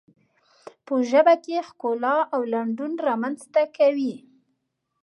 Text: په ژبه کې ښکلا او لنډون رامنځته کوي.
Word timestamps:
په 0.85 0.93
ژبه 1.09 1.35
کې 1.43 1.57
ښکلا 1.67 2.17
او 2.33 2.41
لنډون 2.53 2.91
رامنځته 3.07 3.61
کوي. 3.77 4.15